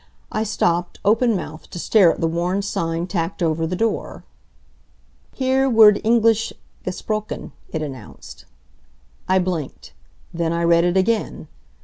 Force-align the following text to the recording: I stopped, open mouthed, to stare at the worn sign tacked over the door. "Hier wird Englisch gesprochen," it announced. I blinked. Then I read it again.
I 0.31 0.41
stopped, 0.43 0.99
open 1.05 1.35
mouthed, 1.35 1.69
to 1.69 1.77
stare 1.77 2.11
at 2.11 2.19
the 2.19 2.27
worn 2.27 2.63
sign 2.63 3.05
tacked 3.05 3.43
over 3.43 3.67
the 3.67 3.75
door. 3.75 4.23
"Hier 5.35 5.69
wird 5.69 6.01
Englisch 6.03 6.51
gesprochen," 6.83 7.51
it 7.69 7.83
announced. 7.83 8.45
I 9.29 9.37
blinked. 9.37 9.93
Then 10.33 10.53
I 10.53 10.63
read 10.63 10.85
it 10.85 10.97
again. 10.97 11.47